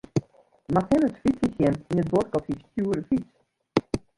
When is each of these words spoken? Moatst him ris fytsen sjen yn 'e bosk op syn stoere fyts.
Moatst 0.73 0.91
him 0.93 1.03
ris 1.03 1.19
fytsen 1.25 1.53
sjen 1.57 1.75
yn 1.91 1.99
'e 2.01 2.05
bosk 2.11 2.35
op 2.37 2.43
syn 2.47 2.59
stoere 2.67 3.07
fyts. 3.09 3.33